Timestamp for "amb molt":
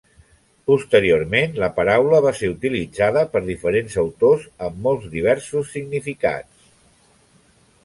4.71-5.07